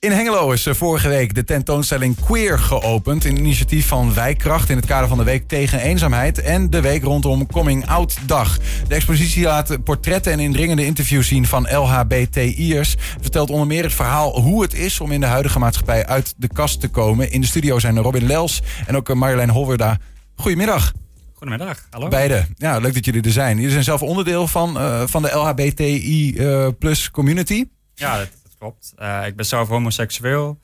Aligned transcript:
In 0.00 0.12
Hengelo 0.12 0.52
is 0.52 0.66
eh, 0.66 0.74
vorige 0.74 1.08
week 1.08 1.34
de 1.34 1.44
tentoonstelling 1.44 2.16
Queer 2.24 2.58
geopend. 2.58 3.24
Een 3.24 3.38
initiatief 3.38 3.86
van 3.86 4.14
Wijkkracht 4.14 4.70
in 4.70 4.76
het 4.76 4.86
kader 4.86 5.08
van 5.08 5.18
de 5.18 5.24
Week 5.24 5.48
tegen 5.48 5.80
Eenzaamheid. 5.80 6.40
En 6.40 6.70
de 6.70 6.80
week 6.80 7.02
rondom 7.02 7.46
Coming 7.46 7.86
Out 7.86 8.18
Dag. 8.26 8.58
De 8.88 8.94
expositie 8.94 9.44
laat 9.44 9.84
portretten 9.84 10.32
en 10.32 10.40
indringende 10.40 10.84
interviews 10.84 11.28
zien 11.28 11.46
van 11.46 11.62
LHBTI'ers. 11.62 12.96
Vertelt 13.20 13.50
onder 13.50 13.66
meer 13.66 13.82
het 13.82 13.92
verhaal 13.92 14.40
hoe 14.40 14.62
het 14.62 14.74
is 14.74 15.00
om 15.00 15.12
in 15.12 15.20
de 15.20 15.26
huidige 15.26 15.58
maatschappij 15.58 16.06
uit 16.06 16.34
de 16.36 16.48
kast 16.48 16.80
te 16.80 16.88
komen. 16.88 17.30
In 17.30 17.40
de 17.40 17.46
studio 17.46 17.78
zijn 17.78 17.98
Robin 17.98 18.26
Lels 18.26 18.62
en 18.86 18.96
ook 18.96 19.14
Marjolein 19.14 19.50
Holwerda. 19.50 19.98
Goedemiddag. 20.34 20.92
Goedemiddag, 21.34 21.86
hallo. 21.90 22.08
Beide. 22.08 22.46
Ja, 22.56 22.78
leuk 22.78 22.94
dat 22.94 23.04
jullie 23.04 23.22
er 23.22 23.32
zijn. 23.32 23.56
Jullie 23.56 23.70
zijn 23.70 23.84
zelf 23.84 24.02
onderdeel 24.02 24.46
van, 24.46 24.76
uh, 24.76 25.02
van 25.06 25.22
de 25.22 25.28
LHBTI 25.28 26.34
uh, 26.36 26.68
plus 26.78 27.10
community. 27.10 27.64
Ja, 27.94 28.18
dat 28.18 28.28
klopt. 28.58 28.92
Uh, 28.98 29.26
ik 29.26 29.36
ben 29.36 29.46
zelf 29.46 29.68
homoseksueel. 29.68 30.58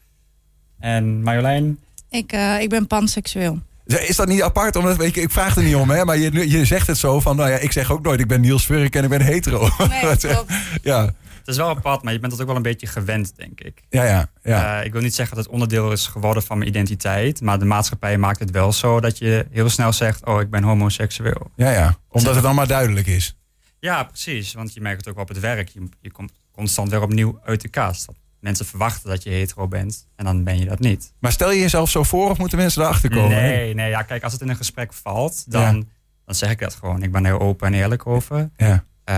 En 0.79 1.23
Marjolein? 1.23 1.79
Ik, 2.11 2.33
ik 2.61 2.69
ben 2.69 2.87
panseksueel. 2.87 3.63
Is 3.85 4.17
dat 4.17 4.29
niet 4.29 4.43
apart? 4.43 4.77
Omdat, 4.77 5.03
ik, 5.03 5.17
ik 5.17 5.31
vraag 5.31 5.57
er 5.57 5.63
niet 5.63 5.75
om, 5.75 5.91
hè? 5.91 6.05
maar 6.05 6.17
je, 6.17 6.51
je 6.51 6.65
zegt 6.65 6.87
het 6.87 6.99
zo 6.99 7.21
van, 7.21 7.37
nou 7.37 7.51
ja, 7.51 7.57
ik 7.57 7.73
zeg 7.73 7.91
ook 7.91 8.03
nooit, 8.03 8.21
ik 8.21 8.29
ben 8.29 8.41
Niels 8.41 8.65
Furk 8.65 8.95
en 8.95 9.03
ik 9.05 9.09
ben 9.09 9.21
hetero. 9.21 9.69
Nee, 9.89 10.17
klopt. 10.17 10.53
ja. 10.83 11.15
Het 11.45 11.53
is 11.55 11.57
wel 11.57 11.69
apart, 11.69 12.03
maar 12.03 12.13
je 12.13 12.19
bent 12.19 12.33
het 12.33 12.41
ook 12.41 12.47
wel 12.47 12.57
een 12.57 12.63
beetje 12.63 12.87
gewend, 12.87 13.37
denk 13.37 13.61
ik. 13.61 13.83
Ja, 13.89 14.05
ja. 14.05 14.29
ja. 14.43 14.79
Uh, 14.79 14.87
ik 14.87 14.93
wil 14.93 15.03
niet 15.03 15.15
zeggen 15.15 15.37
dat 15.37 15.45
het 15.45 15.55
onderdeel 15.55 15.93
is 15.93 16.07
geworden 16.07 16.43
van 16.43 16.59
mijn 16.59 16.71
identiteit. 16.71 17.41
Maar 17.41 17.59
de 17.59 17.65
maatschappij 17.65 18.19
maakt 18.19 18.39
het 18.39 18.51
wel 18.51 18.73
zo 18.73 19.01
dat 19.01 19.19
je 19.19 19.47
heel 19.51 19.69
snel 19.69 19.93
zegt: 19.93 20.27
Oh, 20.27 20.41
ik 20.41 20.51
ben 20.51 20.63
homoseksueel. 20.63 21.51
Ja, 21.57 21.71
ja. 21.71 21.97
Omdat 22.09 22.35
het 22.35 22.43
dan 22.43 22.55
maar 22.55 22.67
duidelijk 22.67 23.07
is. 23.07 23.37
Ja, 23.79 24.05
precies. 24.05 24.53
Want 24.53 24.75
je 24.75 24.81
merkt 24.81 25.05
het 25.05 25.15
ook 25.15 25.21
op 25.21 25.29
het 25.29 25.41
werk. 25.41 25.69
Je, 25.69 25.89
je 26.01 26.11
komt 26.11 26.33
constant 26.55 26.91
weer 26.91 27.03
opnieuw 27.03 27.41
uit 27.45 27.61
de 27.61 27.69
kast. 27.69 28.09
Mensen 28.41 28.67
verwachten 28.67 29.11
dat 29.11 29.23
je 29.23 29.31
hetero 29.31 29.69
bent 29.69 30.09
en 30.17 30.25
dan 30.25 30.45
ben 30.45 30.59
je 30.59 30.65
dat 30.65 30.79
niet. 30.79 31.13
Maar 31.19 31.33
stel 31.33 31.51
je 31.51 31.61
jezelf 31.61 31.91
zo 31.91 32.03
voor 32.03 32.31
of 32.31 32.39
moeten 32.39 32.59
mensen 32.59 32.83
erachter 32.83 33.11
komen? 33.11 33.29
Nee, 33.29 33.75
nee 33.75 33.89
ja, 33.89 34.03
kijk, 34.03 34.23
als 34.23 34.33
het 34.33 34.43
in 34.43 34.49
een 34.49 34.57
gesprek 34.57 34.93
valt, 34.93 35.51
dan, 35.51 35.77
ja. 35.77 35.83
dan 36.25 36.35
zeg 36.35 36.51
ik 36.51 36.59
dat 36.59 36.75
gewoon. 36.75 37.03
Ik 37.03 37.13
ben 37.13 37.25
er 37.25 37.31
heel 37.31 37.47
open 37.47 37.67
en 37.67 37.75
eerlijk 37.75 38.07
over. 38.07 38.51
Ja. 38.57 38.85
Uh, 39.11 39.15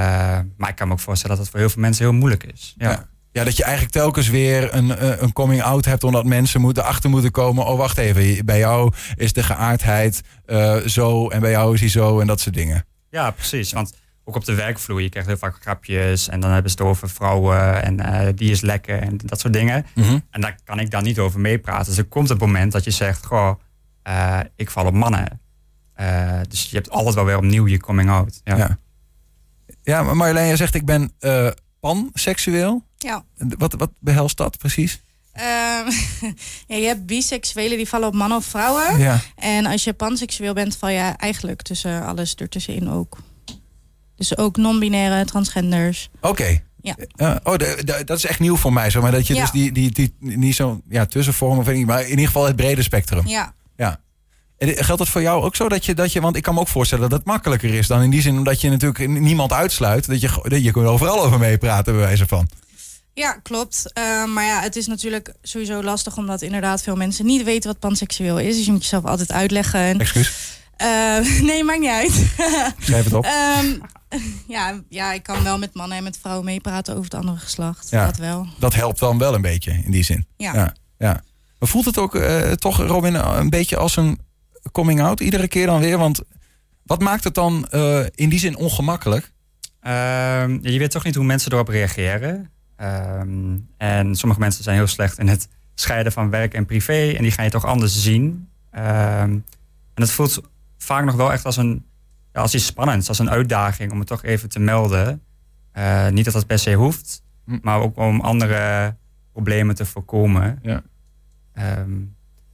maar 0.56 0.68
ik 0.68 0.74
kan 0.74 0.86
me 0.86 0.92
ook 0.92 1.00
voorstellen 1.00 1.36
dat 1.36 1.44
het 1.44 1.54
voor 1.54 1.64
heel 1.64 1.70
veel 1.70 1.82
mensen 1.82 2.04
heel 2.04 2.14
moeilijk 2.14 2.44
is. 2.44 2.74
Ja. 2.78 2.90
ja. 2.90 3.08
ja 3.32 3.44
dat 3.44 3.56
je 3.56 3.62
eigenlijk 3.62 3.92
telkens 3.92 4.28
weer 4.28 4.74
een, 4.74 5.22
een 5.22 5.32
coming 5.32 5.62
out 5.62 5.84
hebt, 5.84 6.04
omdat 6.04 6.24
mensen 6.24 6.60
moeten 6.60 6.84
achter 6.84 7.10
moeten 7.10 7.30
komen. 7.30 7.66
Oh, 7.66 7.78
wacht 7.78 7.98
even. 7.98 8.44
Bij 8.44 8.58
jou 8.58 8.92
is 9.16 9.32
de 9.32 9.42
geaardheid 9.42 10.22
uh, 10.46 10.76
zo 10.76 11.28
en 11.28 11.40
bij 11.40 11.50
jou 11.50 11.74
is 11.74 11.80
die 11.80 11.88
zo 11.88 12.20
en 12.20 12.26
dat 12.26 12.40
soort 12.40 12.54
dingen. 12.54 12.86
Ja, 13.10 13.30
precies. 13.30 13.72
Want 13.72 13.92
ook 14.28 14.36
op 14.36 14.44
de 14.44 14.54
werkvloer, 14.54 15.02
je 15.02 15.08
krijgt 15.08 15.28
heel 15.28 15.38
vaak 15.38 15.56
grapjes 15.60 16.28
en 16.28 16.40
dan 16.40 16.50
hebben 16.50 16.70
ze 16.70 16.76
het 16.76 16.86
over 16.86 17.10
vrouwen 17.10 17.82
en 17.82 18.00
uh, 18.00 18.28
die 18.34 18.50
is 18.50 18.60
lekker 18.60 19.02
en 19.02 19.16
dat 19.24 19.40
soort 19.40 19.52
dingen. 19.52 19.86
Mm 19.94 20.02
-hmm. 20.02 20.22
En 20.30 20.40
daar 20.40 20.58
kan 20.64 20.80
ik 20.80 20.90
dan 20.90 21.02
niet 21.02 21.18
over 21.18 21.40
meepraten. 21.40 21.86
Dus 21.86 21.98
er 21.98 22.04
komt 22.04 22.28
het 22.28 22.38
moment 22.38 22.72
dat 22.72 22.84
je 22.84 22.90
zegt, 22.90 23.26
goh, 23.26 23.54
ik 24.56 24.70
val 24.70 24.86
op 24.86 24.94
mannen. 24.94 25.40
dus 26.48 26.70
je 26.70 26.76
hebt 26.76 26.90
altijd 26.90 27.14
wel 27.14 27.24
weer 27.24 27.36
opnieuw 27.36 27.66
je 27.66 27.80
coming 27.80 28.10
out. 28.10 28.40
ja. 28.44 28.56
ja. 28.56 28.78
Ja, 29.86 30.02
maar 30.02 30.16
Marjolein, 30.16 30.46
jij 30.46 30.56
zegt 30.56 30.74
ik 30.74 30.84
ben 30.84 31.12
uh, 31.20 31.50
panseksueel. 31.80 32.84
Ja. 32.96 33.24
Wat, 33.36 33.72
wat 33.72 33.90
behelst 33.98 34.36
dat 34.36 34.58
precies? 34.58 35.00
Uh, 35.36 35.42
ja, 36.66 36.76
je 36.76 36.86
hebt 36.86 37.06
biseksuelen 37.06 37.76
die 37.76 37.88
vallen 37.88 38.08
op 38.08 38.14
mannen 38.14 38.38
of 38.38 38.44
vrouwen. 38.44 38.98
Ja. 38.98 39.20
En 39.36 39.66
als 39.66 39.84
je 39.84 39.92
panseksueel 39.92 40.54
bent, 40.54 40.76
val 40.76 40.88
je 40.88 40.98
eigenlijk 40.98 41.62
tussen 41.62 42.04
alles 42.04 42.34
ertussenin 42.34 42.90
ook. 42.90 43.18
Dus 44.16 44.36
ook 44.36 44.56
non-binaire 44.56 45.24
transgenders. 45.24 46.08
Oké. 46.16 46.28
Okay. 46.28 46.64
Ja. 46.80 46.96
Uh, 47.16 47.36
oh, 47.42 47.56
de, 47.56 47.82
de, 47.84 48.02
dat 48.04 48.18
is 48.18 48.24
echt 48.26 48.40
nieuw 48.40 48.56
voor 48.56 48.72
mij. 48.72 48.90
Zo, 48.90 49.00
maar 49.00 49.12
dat 49.12 49.26
je 49.26 49.34
ja. 49.34 49.40
dus 49.40 49.50
die, 49.50 49.72
die, 49.72 49.90
die, 49.92 50.14
niet 50.18 50.54
zo 50.54 50.80
ja, 50.88 51.06
tussenvorm 51.06 51.58
of 51.58 51.66
niet, 51.66 51.86
maar 51.86 52.02
in 52.02 52.10
ieder 52.10 52.26
geval 52.26 52.46
het 52.46 52.56
brede 52.56 52.82
spectrum. 52.82 53.26
Ja. 53.26 53.54
Ja. 53.76 54.00
Geldt 54.58 54.98
dat 54.98 55.08
voor 55.08 55.22
jou 55.22 55.42
ook 55.42 55.56
zo? 55.56 55.68
Dat 55.68 55.84
je, 55.84 55.94
dat 55.94 56.12
je, 56.12 56.20
want 56.20 56.36
ik 56.36 56.42
kan 56.42 56.54
me 56.54 56.60
ook 56.60 56.68
voorstellen 56.68 57.08
dat 57.08 57.18
het 57.18 57.26
makkelijker 57.26 57.74
is 57.74 57.86
dan 57.86 58.02
in 58.02 58.10
die 58.10 58.20
zin 58.20 58.36
omdat 58.36 58.60
je 58.60 58.70
natuurlijk 58.70 59.08
niemand 59.08 59.52
uitsluit. 59.52 60.06
Dat 60.06 60.20
je, 60.20 60.40
dat 60.42 60.64
je 60.64 60.70
kunt 60.70 60.86
overal 60.86 61.22
over 61.22 61.38
meepraten, 61.38 61.92
bij 61.92 62.02
wijze 62.02 62.26
van. 62.26 62.48
Ja, 63.14 63.32
klopt. 63.42 63.92
Uh, 63.98 64.24
maar 64.24 64.44
ja, 64.44 64.60
het 64.60 64.76
is 64.76 64.86
natuurlijk 64.86 65.34
sowieso 65.42 65.82
lastig 65.82 66.16
omdat 66.16 66.42
inderdaad 66.42 66.82
veel 66.82 66.96
mensen 66.96 67.26
niet 67.26 67.42
weten 67.42 67.70
wat 67.70 67.78
panseksueel 67.78 68.38
is. 68.38 68.56
Dus 68.56 68.66
je 68.66 68.72
moet 68.72 68.82
jezelf 68.82 69.04
altijd 69.04 69.32
uitleggen. 69.32 69.80
En, 69.80 70.00
Excuus. 70.00 70.58
Uh, 70.82 71.40
nee, 71.48 71.64
maakt 71.64 71.80
niet 71.80 71.90
uit. 71.90 72.26
Schrijf 72.78 73.04
het 73.04 73.12
op. 73.12 73.24
um, 73.24 73.80
ja, 74.48 74.80
ja, 74.88 75.12
ik 75.12 75.22
kan 75.22 75.42
wel 75.42 75.58
met 75.58 75.74
mannen 75.74 75.96
en 75.96 76.02
met 76.02 76.18
vrouwen 76.18 76.44
meepraten 76.44 76.92
over 76.92 77.04
het 77.04 77.14
andere 77.14 77.38
geslacht. 77.38 77.90
Ja, 77.90 78.06
dat 78.06 78.16
wel. 78.16 78.46
Dat 78.58 78.74
helpt 78.74 78.98
dan 78.98 79.18
wel 79.18 79.34
een 79.34 79.42
beetje 79.42 79.82
in 79.84 79.90
die 79.90 80.04
zin. 80.04 80.26
Ja. 80.36 80.54
ja, 80.54 80.74
ja. 80.98 81.22
Maar 81.58 81.68
voelt 81.68 81.84
het 81.84 81.98
ook 81.98 82.14
uh, 82.14 82.52
toch, 82.52 82.78
Robin, 82.78 83.14
een 83.14 83.50
beetje 83.50 83.76
als 83.76 83.96
een 83.96 84.18
coming 84.72 85.02
out 85.02 85.20
iedere 85.20 85.48
keer 85.48 85.66
dan 85.66 85.80
weer? 85.80 85.98
Want 85.98 86.20
wat 86.82 87.00
maakt 87.00 87.24
het 87.24 87.34
dan 87.34 87.68
uh, 87.70 88.04
in 88.14 88.28
die 88.28 88.38
zin 88.38 88.56
ongemakkelijk? 88.56 89.32
Um, 89.86 90.58
je 90.62 90.78
weet 90.78 90.90
toch 90.90 91.04
niet 91.04 91.14
hoe 91.14 91.24
mensen 91.24 91.52
erop 91.52 91.68
reageren. 91.68 92.50
Um, 92.76 93.68
en 93.76 94.16
sommige 94.16 94.40
mensen 94.40 94.64
zijn 94.64 94.76
heel 94.76 94.86
slecht 94.86 95.18
in 95.18 95.28
het 95.28 95.48
scheiden 95.74 96.12
van 96.12 96.30
werk 96.30 96.54
en 96.54 96.66
privé. 96.66 97.12
En 97.16 97.22
die 97.22 97.32
ga 97.32 97.42
je 97.42 97.50
toch 97.50 97.64
anders 97.64 98.02
zien. 98.02 98.48
Um, 98.72 99.44
en 99.94 100.02
het 100.02 100.10
voelt 100.10 100.40
vaak 100.78 101.04
nog 101.04 101.14
wel 101.14 101.32
echt 101.32 101.44
als, 101.44 101.56
een, 101.56 101.84
ja, 102.36 102.42
als 102.42 102.54
iets 102.54 102.66
spannends, 102.66 103.08
als 103.08 103.18
een 103.18 103.30
uitdaging 103.30 103.92
om 103.92 103.98
het 103.98 104.08
toch 104.08 104.22
even 104.22 104.48
te 104.48 104.58
melden. 104.58 105.22
Uh, 105.74 106.08
niet 106.08 106.24
dat 106.24 106.34
dat 106.34 106.46
per 106.46 106.58
se 106.58 106.74
hoeft, 106.74 107.22
hm. 107.44 107.58
maar 107.62 107.80
ook 107.80 107.96
om 107.96 108.20
andere 108.20 108.96
problemen 109.32 109.74
te 109.74 109.84
voorkomen. 109.84 110.58
Ja. 110.62 110.82
Ja, 111.54 111.84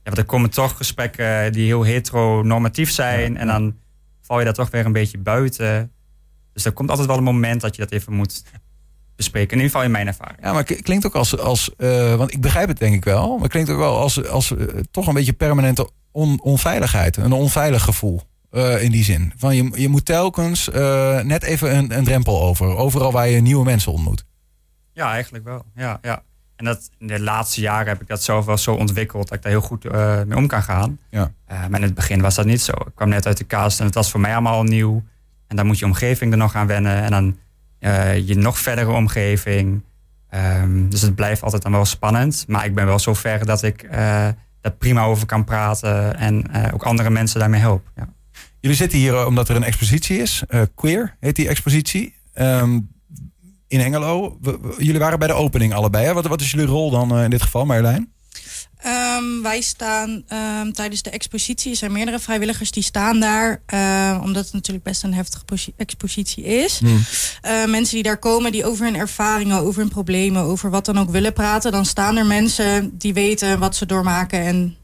want 0.02 0.18
er 0.18 0.24
komen 0.24 0.50
toch 0.50 0.76
gesprekken 0.76 1.52
die 1.52 1.64
heel 1.64 1.82
heteronormatief 1.82 2.90
zijn. 2.90 3.32
Ja, 3.32 3.38
en 3.38 3.46
dan 3.46 3.76
val 4.20 4.38
je 4.38 4.44
daar 4.44 4.54
toch 4.54 4.70
weer 4.70 4.86
een 4.86 4.92
beetje 4.92 5.18
buiten. 5.18 5.92
Dus 6.52 6.64
er 6.64 6.72
komt 6.72 6.90
altijd 6.90 7.08
wel 7.08 7.16
een 7.16 7.24
moment 7.24 7.60
dat 7.60 7.76
je 7.76 7.82
dat 7.82 7.92
even 7.92 8.12
moet 8.12 8.42
bespreken. 9.16 9.50
In 9.50 9.56
ieder 9.56 9.70
geval 9.70 9.84
in 9.84 9.90
mijn 9.90 10.06
ervaring. 10.06 10.38
Ja, 10.42 10.52
maar 10.52 10.64
het 10.66 10.82
klinkt 10.82 11.06
ook 11.06 11.14
als... 11.14 11.38
als 11.38 11.70
uh, 11.78 12.14
want 12.14 12.32
ik 12.32 12.40
begrijp 12.40 12.68
het 12.68 12.78
denk 12.78 12.94
ik 12.94 13.04
wel. 13.04 13.32
Maar 13.32 13.42
het 13.42 13.50
klinkt 13.50 13.70
ook 13.70 13.78
wel 13.78 13.98
als, 13.98 14.26
als 14.26 14.50
uh, 14.50 14.66
toch 14.90 15.06
een 15.06 15.14
beetje 15.14 15.32
permanente 15.32 15.90
on, 16.10 16.42
onveiligheid. 16.42 17.16
Een 17.16 17.32
onveilig 17.32 17.82
gevoel. 17.82 18.22
Uh, 18.52 18.82
in 18.82 18.90
die 18.90 19.04
zin. 19.04 19.32
Van 19.36 19.56
je, 19.56 19.70
je 19.74 19.88
moet 19.88 20.04
telkens 20.04 20.68
net 21.22 21.42
even 21.42 21.76
een, 21.76 21.96
een 21.96 22.04
drempel 22.04 22.42
over. 22.42 22.76
Overal 22.76 23.12
waar 23.12 23.28
je 23.28 23.40
nieuwe 23.40 23.64
mensen 23.64 23.92
ontmoet. 23.92 24.24
Ja, 24.92 25.12
eigenlijk 25.12 25.44
wel. 25.44 25.64
Ja, 25.74 25.98
ja. 26.02 26.22
En 26.56 26.64
dat, 26.64 26.90
in 26.98 27.06
de 27.06 27.20
laatste 27.20 27.60
jaren 27.60 27.88
heb 27.88 28.00
ik 28.00 28.08
dat 28.08 28.22
zelf 28.22 28.44
wel 28.44 28.58
zo 28.58 28.74
ontwikkeld 28.74 29.28
dat 29.28 29.36
ik 29.36 29.42
daar 29.42 29.52
heel 29.52 29.60
goed 29.60 29.84
uh, 29.84 30.22
mee 30.22 30.36
om 30.36 30.46
kan 30.46 30.62
gaan. 30.62 30.98
Ja. 31.10 31.32
Maar 31.48 31.80
in 31.80 31.82
het 31.82 31.94
begin 31.94 32.20
was 32.20 32.34
dat 32.34 32.46
niet 32.46 32.60
zo. 32.60 32.72
Ik 32.72 32.94
kwam 32.94 33.08
net 33.08 33.26
uit 33.26 33.36
de 33.36 33.46
cast 33.46 33.80
en 33.80 33.86
het 33.86 33.94
was 33.94 34.10
voor 34.10 34.20
mij 34.20 34.32
allemaal 34.32 34.62
nieuw. 34.62 35.04
En 35.46 35.56
dan 35.56 35.66
moet 35.66 35.78
je 35.78 35.84
omgeving 35.84 36.32
er 36.32 36.38
nog 36.38 36.54
aan 36.54 36.66
wennen. 36.66 37.02
En 37.02 37.10
dan 37.10 37.38
je 38.26 38.34
nog 38.36 38.58
verdere 38.58 38.90
omgeving. 38.90 39.84
Um, 40.34 40.88
dus 40.88 41.02
het 41.02 41.14
blijft 41.14 41.42
altijd 41.42 41.62
dan 41.62 41.72
wel 41.72 41.84
spannend. 41.84 42.44
Maar 42.48 42.64
ik 42.64 42.74
ben 42.74 42.86
wel 42.86 42.98
zo 42.98 43.14
ver 43.14 43.46
dat 43.46 43.62
ik 43.62 43.90
daar 44.60 44.72
prima 44.78 45.04
over 45.04 45.26
kan 45.26 45.44
praten. 45.44 46.16
En 46.16 46.44
ook 46.72 46.82
andere 46.82 47.10
mensen 47.10 47.40
daarmee 47.40 47.60
help. 47.60 47.90
Ja. 47.96 48.08
Jullie 48.62 48.76
zitten 48.76 48.98
hier 48.98 49.26
omdat 49.26 49.48
er 49.48 49.56
een 49.56 49.64
expositie 49.64 50.18
is. 50.18 50.42
Queer 50.74 51.16
heet 51.20 51.36
die 51.36 51.48
expositie. 51.48 52.14
Um, 52.34 52.90
in. 53.68 53.90
We, 53.90 54.38
we, 54.40 54.74
jullie 54.78 55.00
waren 55.00 55.18
bij 55.18 55.28
de 55.28 55.34
opening 55.34 55.74
allebei. 55.74 56.04
Hè? 56.04 56.12
Wat, 56.12 56.26
wat 56.26 56.40
is 56.40 56.50
jullie 56.50 56.66
rol 56.66 56.90
dan 56.90 57.18
uh, 57.18 57.24
in 57.24 57.30
dit 57.30 57.42
geval, 57.42 57.66
Marjolein? 57.66 58.12
Um, 58.86 59.42
wij 59.42 59.60
staan 59.60 60.24
um, 60.28 60.72
tijdens 60.72 61.02
de 61.02 61.10
expositie. 61.10 61.70
Er 61.70 61.76
zijn 61.76 61.92
meerdere 61.92 62.18
vrijwilligers 62.18 62.70
die 62.70 62.82
staan 62.82 63.20
daar. 63.20 63.62
Uh, 63.74 64.20
omdat 64.22 64.44
het 64.44 64.52
natuurlijk 64.52 64.84
best 64.84 65.02
een 65.02 65.14
heftige 65.14 65.72
expositie 65.76 66.44
is. 66.44 66.78
Hmm. 66.78 67.04
Uh, 67.44 67.64
mensen 67.64 67.94
die 67.94 68.02
daar 68.02 68.18
komen, 68.18 68.52
die 68.52 68.64
over 68.64 68.84
hun 68.84 68.96
ervaringen, 68.96 69.58
over 69.58 69.80
hun 69.80 69.90
problemen, 69.90 70.42
over 70.42 70.70
wat 70.70 70.84
dan 70.84 70.98
ook 70.98 71.10
willen 71.10 71.32
praten. 71.32 71.72
Dan 71.72 71.86
staan 71.86 72.16
er 72.16 72.26
mensen 72.26 72.98
die 72.98 73.14
weten 73.14 73.58
wat 73.58 73.76
ze 73.76 73.86
doormaken 73.86 74.40
en 74.40 74.76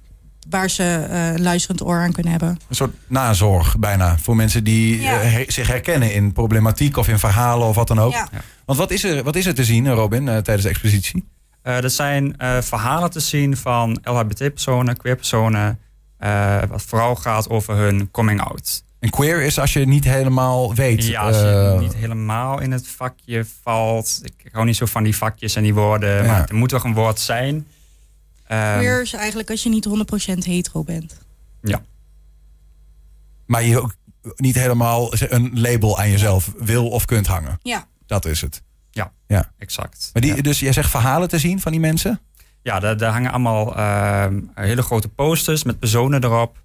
waar 0.51 0.71
ze 0.71 1.07
uh, 1.11 1.43
luisterend 1.45 1.83
oor 1.85 1.99
aan 2.01 2.13
kunnen 2.13 2.33
hebben. 2.33 2.49
Een 2.69 2.75
soort 2.77 2.95
nazorg 3.07 3.79
bijna 3.79 4.19
voor 4.19 4.37
mensen 4.37 4.65
die 4.65 5.01
Ja. 5.01 5.25
uh, 5.25 5.33
her- 5.33 5.53
zich 5.53 5.67
herkennen 5.69 6.13
in 6.15 6.33
problematiek 6.33 6.97
of 6.97 7.09
in 7.09 7.19
verhalen 7.19 7.67
of 7.69 7.75
wat 7.75 7.89
dan 7.89 7.99
ook. 8.01 8.13
Ja. 8.13 8.29
Want 8.65 8.79
wat 8.79 8.91
is, 8.91 9.05
er, 9.05 9.23
wat 9.23 9.37
is 9.37 9.47
er 9.47 9.55
te 9.55 9.65
zien, 9.65 9.89
Robin, 9.93 10.23
uh, 10.27 10.37
tijdens 10.37 10.63
de 10.63 10.69
expositie? 10.69 11.25
Uh, 11.65 11.83
er 11.85 11.91
zijn 11.91 12.35
uh, 12.39 12.61
verhalen 12.61 13.11
te 13.11 13.21
zien 13.21 13.57
van 13.57 13.99
LHBT-personen, 14.03 14.97
queer-personen. 14.97 15.79
Uh, 16.21 16.59
wat 16.69 16.83
vooral 16.83 17.15
gaat 17.17 17.49
over 17.51 17.75
hun 17.77 18.11
coming 18.11 18.41
out. 18.41 18.83
En 19.01 19.11
queer 19.11 19.43
is 19.43 19.59
als 19.59 19.73
je 19.73 19.87
niet 19.87 20.05
helemaal 20.05 20.75
weet. 20.75 21.05
Ja, 21.07 21.21
als 21.23 21.37
je 21.37 21.71
eh, 21.75 21.81
niet 21.81 21.95
helemaal 21.95 22.61
in 22.61 22.73
het 22.73 22.89
vakje 22.89 23.47
valt. 23.63 24.21
Ik 24.23 24.49
hou 24.53 24.65
niet 24.65 24.77
zo 24.77 24.87
van 24.87 25.03
die 25.03 25.17
vakjes 25.17 25.55
en 25.57 25.63
die 25.63 25.75
woorden. 25.75 26.25
Ja. 26.25 26.31
Maar 26.33 26.49
er 26.49 26.55
moet 26.55 26.69
toch 26.69 26.85
een 26.85 26.95
woord 26.95 27.21
zijn. 27.21 27.67
Um, 28.53 28.57
Queer 28.79 29.01
is 29.03 29.13
eigenlijk 29.13 29.51
als 29.51 29.63
je 29.63 29.69
niet 29.69 29.89
100% 29.89 30.39
hetero 30.39 30.83
bent. 30.85 31.19
Ja. 31.63 31.83
Maar 33.47 33.63
je 33.63 33.81
ook 33.81 33.95
niet 34.37 34.55
helemaal 34.55 35.13
een 35.19 35.61
label 35.61 35.99
aan 35.99 36.11
jezelf 36.11 36.53
wil 36.59 36.89
of 36.89 37.05
kunt 37.05 37.27
hangen. 37.27 37.59
Ja. 37.63 37.87
Dat 38.07 38.25
is 38.25 38.41
het. 38.41 38.63
Ja, 38.91 39.13
Ja. 39.27 39.53
exact. 39.59 40.11
Maar 40.13 40.23
die, 40.23 40.37
ja. 40.37 40.43
Dus 40.43 40.61
jij 40.61 40.73
zegt 40.73 40.91
verhalen 40.91 41.29
te 41.29 41.39
zien 41.39 41.61
van 41.61 41.73
die 41.73 41.81
mensen? 41.81 42.21
ja, 42.63 42.81
daar, 42.81 42.97
daar 42.97 43.13
hangen 43.13 43.31
allemaal 43.31 43.77
ehm, 43.77 44.41
hele 44.55 44.83
grote 44.83 45.09
posters 45.09 45.65
met 45.65 45.79
personen 45.79 46.25
erop 46.25 46.63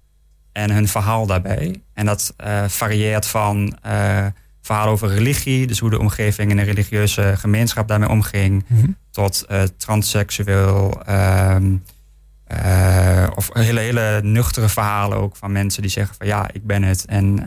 en 0.52 0.70
hun 0.70 0.88
verhaal 0.88 1.26
daarbij. 1.26 1.82
En 1.92 2.06
dat 2.06 2.34
eh, 2.36 2.64
varieert 2.68 3.26
van 3.26 3.78
uh, 3.86 4.26
verhalen 4.66 4.92
over 4.92 5.08
religie, 5.08 5.66
dus 5.66 5.78
hoe 5.78 5.90
de 5.90 5.98
omgeving 5.98 6.50
in 6.50 6.58
een 6.58 6.64
religieuze 6.64 7.34
gemeenschap 7.36 7.88
daarmee 7.88 8.08
omging, 8.08 8.64
Mhm. 8.68 8.86
tot 9.10 9.44
uh, 9.50 9.62
transseksueel. 9.76 11.02
ehm, 11.06 11.76
of 13.36 13.50
hele, 13.52 13.80
hele 13.80 14.20
nuchtere 14.22 14.68
verhalen 14.68 15.18
ook 15.18 15.36
van 15.36 15.52
mensen 15.52 15.82
die 15.82 15.90
zeggen 15.90 16.16
van 16.16 16.26
ja, 16.26 16.48
ik 16.52 16.66
ben 16.66 16.82
het 16.82 17.04
en 17.04 17.46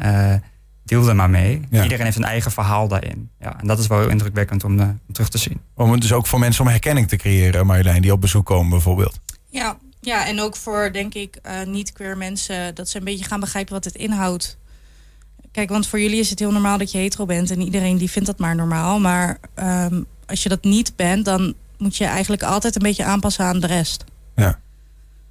deel 0.83 1.07
er 1.07 1.15
maar 1.15 1.29
mee. 1.29 1.61
Ja. 1.69 1.83
Iedereen 1.83 2.05
heeft 2.05 2.17
een 2.17 2.23
eigen 2.23 2.51
verhaal 2.51 2.87
daarin. 2.87 3.29
Ja, 3.39 3.59
en 3.59 3.67
dat 3.67 3.79
is 3.79 3.87
wel 3.87 3.99
heel 3.99 4.09
indrukwekkend 4.09 4.63
om, 4.63 4.79
om 4.79 4.99
terug 5.11 5.29
te 5.29 5.37
zien. 5.37 5.61
Om 5.75 5.91
het 5.91 6.01
dus 6.01 6.13
ook 6.13 6.27
voor 6.27 6.39
mensen 6.39 6.63
om 6.63 6.69
herkenning 6.69 7.07
te 7.07 7.15
creëren, 7.15 7.65
Marjolein, 7.65 8.01
die 8.01 8.11
op 8.11 8.21
bezoek 8.21 8.45
komen 8.45 8.69
bijvoorbeeld. 8.69 9.19
Ja, 9.49 9.77
ja 10.01 10.27
en 10.27 10.41
ook 10.41 10.55
voor, 10.55 10.89
denk 10.91 11.13
ik, 11.13 11.37
uh, 11.45 11.51
niet-queer 11.67 12.17
mensen... 12.17 12.75
dat 12.75 12.89
ze 12.89 12.97
een 12.97 13.03
beetje 13.03 13.25
gaan 13.25 13.39
begrijpen 13.39 13.73
wat 13.73 13.85
het 13.85 13.95
inhoudt. 13.95 14.57
Kijk, 15.57 15.69
want 15.69 15.88
voor 15.88 16.01
jullie 16.01 16.19
is 16.19 16.30
het 16.30 16.39
heel 16.39 16.51
normaal 16.51 16.77
dat 16.77 16.92
je 16.92 16.98
hetero 16.98 17.25
bent... 17.25 17.51
en 17.51 17.62
iedereen 17.62 17.98
die 17.98 18.09
vindt 18.09 18.27
dat 18.27 18.39
maar 18.39 18.56
normaal. 18.56 19.00
Maar 19.00 19.39
um, 19.92 20.06
als 20.25 20.44
je 20.44 20.50
dat 20.50 20.63
niet 20.63 20.95
bent, 20.95 21.25
dan 21.25 21.54
moet 21.77 21.98
je 21.98 22.06
eigenlijk 22.06 22.44
altijd 22.44 22.75
een 22.75 22.81
beetje 22.81 23.04
aanpassen 23.04 23.45
aan 23.45 23.59
de 23.59 23.68
rest. 23.68 24.04
Ja. 24.36 24.59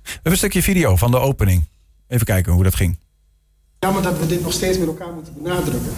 We 0.02 0.10
hebben 0.12 0.32
een 0.32 0.38
stukje 0.38 0.62
video 0.62 0.96
van 0.96 1.10
de 1.10 1.18
opening. 1.18 1.68
Even 2.08 2.26
kijken 2.26 2.52
hoe 2.52 2.62
dat 2.62 2.74
ging. 2.74 2.98
Jammer 3.78 4.02
dat 4.02 4.18
we 4.18 4.26
dit 4.26 4.42
nog 4.42 4.52
steeds 4.52 4.78
met 4.78 4.86
elkaar 4.86 5.12
moeten 5.12 5.34
benadrukken. 5.42 5.92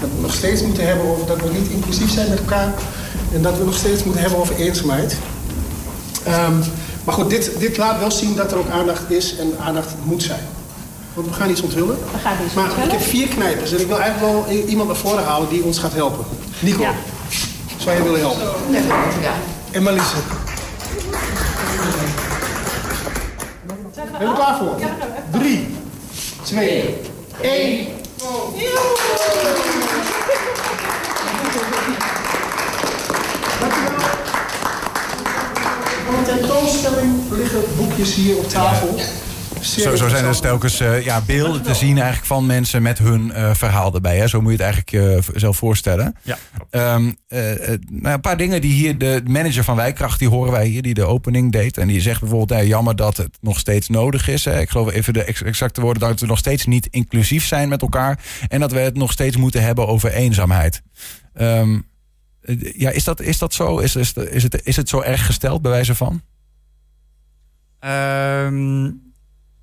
Dat 0.00 0.10
we 0.14 0.20
nog 0.20 0.34
steeds 0.34 0.62
moeten 0.62 0.86
hebben 0.86 1.06
over 1.06 1.26
dat 1.26 1.42
we 1.42 1.58
niet 1.58 1.68
inclusief 1.68 2.10
zijn 2.10 2.28
met 2.28 2.38
elkaar. 2.38 2.74
En 3.32 3.42
dat 3.42 3.58
we 3.58 3.64
nog 3.64 3.76
steeds 3.76 4.04
moeten 4.04 4.22
hebben 4.22 4.38
over 4.38 4.56
eenzaamheid. 4.56 5.18
Um, 6.28 6.62
maar 7.04 7.14
goed, 7.14 7.30
dit, 7.30 7.58
dit 7.58 7.76
laat 7.76 7.98
wel 7.98 8.10
zien 8.10 8.36
dat 8.36 8.52
er 8.52 8.58
ook 8.58 8.68
aandacht 8.68 9.10
is 9.10 9.36
en 9.36 9.58
aandacht 9.58 9.94
moet 10.04 10.22
zijn. 10.22 10.44
Want 11.14 11.26
we 11.28 11.32
gaan 11.32 11.50
iets 11.50 11.60
onthullen. 11.62 11.96
We 12.12 12.18
gaan 12.22 12.36
iets 12.44 12.54
maar 12.54 12.64
onthullen. 12.64 12.84
ik 12.86 12.90
heb 12.92 13.02
vier 13.02 13.28
knijpers 13.28 13.72
en 13.72 13.80
ik 13.80 13.86
wil 13.86 14.00
eigenlijk 14.00 14.32
wel 14.32 14.56
iemand 14.66 14.88
naar 14.88 14.96
voren 14.98 15.24
halen 15.24 15.48
die 15.48 15.62
ons 15.62 15.78
gaat 15.78 15.92
helpen. 15.92 16.24
Nico, 16.58 16.82
Ja. 16.82 16.92
zou 17.76 17.96
je 17.96 18.02
willen 18.02 18.20
helpen? 18.20 18.42
Ja. 19.22 19.32
En 19.70 19.82
Marliese. 19.82 20.14
Ben 23.96 24.20
je 24.20 24.26
er 24.26 24.34
klaar 24.34 24.56
voor? 24.58 24.74
Drie, 25.30 25.66
twee, 26.42 26.94
één. 27.40 27.86
Dankjewel. 33.60 34.00
Van 36.06 36.24
de 36.24 36.30
tentoonstelling 36.38 37.12
liggen 37.30 37.62
boekjes 37.76 38.14
hier 38.14 38.36
op 38.36 38.48
tafel. 38.48 38.94
Zo, 39.62 39.96
zo 39.96 40.08
zijn 40.08 40.24
er 40.24 40.40
telkens 40.40 40.80
uh, 40.80 41.04
ja, 41.04 41.20
beelden 41.20 41.62
te 41.62 41.74
zien 41.74 41.96
eigenlijk 41.96 42.26
van 42.26 42.46
mensen 42.46 42.82
met 42.82 42.98
hun 42.98 43.26
uh, 43.26 43.54
verhaal 43.54 43.94
erbij. 43.94 44.16
Hè? 44.16 44.26
Zo 44.26 44.40
moet 44.40 44.58
je 44.58 44.64
het 44.64 44.74
eigenlijk 44.74 44.92
uh, 44.92 45.36
zelf 45.38 45.56
voorstellen. 45.56 46.16
Ja. 46.22 46.38
Um, 46.94 47.16
nou, 47.90 48.14
een 48.14 48.20
paar 48.20 48.36
dingen 48.36 48.60
die 48.60 48.72
hier 48.72 48.98
de 48.98 49.22
manager 49.26 49.64
van 49.64 49.76
Wijkracht, 49.76 50.18
die 50.18 50.28
horen 50.28 50.52
wij 50.52 50.66
hier, 50.66 50.82
die 50.82 50.94
de 50.94 51.04
opening 51.04 51.52
deed. 51.52 51.78
En 51.78 51.88
die 51.88 52.00
zegt 52.00 52.20
bijvoorbeeld, 52.20 52.66
jammer 52.66 52.96
dat 52.96 53.16
het 53.16 53.38
nog 53.40 53.58
steeds 53.58 53.88
nodig 53.88 54.28
is. 54.28 54.44
Hè? 54.44 54.60
Ik 54.60 54.70
geloof 54.70 54.90
even 54.90 55.12
de 55.12 55.24
exacte 55.24 55.80
woorden, 55.80 56.08
dat 56.08 56.20
we 56.20 56.26
nog 56.26 56.38
steeds 56.38 56.66
niet 56.66 56.86
inclusief 56.90 57.46
zijn 57.46 57.68
met 57.68 57.82
elkaar. 57.82 58.18
En 58.48 58.60
dat 58.60 58.72
we 58.72 58.78
het 58.78 58.96
nog 58.96 59.12
steeds 59.12 59.36
moeten 59.36 59.62
hebben 59.62 59.86
over 59.86 60.12
eenzaamheid. 60.12 60.82
Um, 61.34 61.86
ja, 62.76 62.90
is 62.90 63.04
dat, 63.04 63.20
is 63.20 63.38
dat 63.38 63.54
zo? 63.54 63.78
Is, 63.78 63.96
is, 63.96 64.12
is, 64.12 64.42
het, 64.42 64.60
is 64.64 64.76
het 64.76 64.88
zo 64.88 65.00
erg 65.00 65.26
gesteld, 65.26 65.62
bij 65.62 65.70
wijze 65.70 65.94
van? 65.94 66.22
Um, 67.84 69.11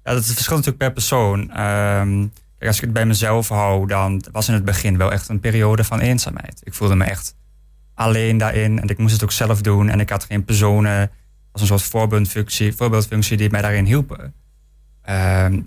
ja, 0.04 0.13
dat 0.13 0.25
verschilt 0.25 0.66
natuurlijk 0.66 0.78
per 0.78 0.92
persoon. 0.94 1.40
Um, 1.40 2.31
kijk, 2.57 2.68
als 2.68 2.75
ik 2.75 2.81
het 2.81 2.94
bij 2.94 3.06
mezelf 3.06 3.50
hou, 3.50 3.88
dan 3.88 4.24
was 4.31 4.48
in 4.48 4.54
het 4.54 4.66
begin 4.66 4.98
wel 4.98 5.12
echt 5.12 5.30
een 5.30 5.40
periode 5.40 5.84
van 5.84 6.00
eenzaamheid. 6.00 6.62
Ik 6.63 6.74
voelde 6.74 6.96
me 6.96 7.04
echt 7.04 7.36
alleen 7.94 8.38
daarin 8.38 8.81
en 8.81 8.88
ik 8.88 8.98
moest 8.98 9.13
het 9.13 9.24
ook 9.24 9.31
zelf 9.31 9.62
doen. 9.62 9.90
En 9.90 10.00
ik 10.00 10.10
had 10.10 10.24
geen 10.24 10.46
personen 10.46 11.12
als 11.51 11.62
een 11.62 11.68
soort 11.68 11.81
voorbeeldfunctie, 11.81 12.75
voorbeeldfunctie 12.75 13.38
die 13.38 13.50
mij 13.50 13.62
daarin 13.62 13.86
hielpen. 13.86 14.34
Um, 15.10 15.66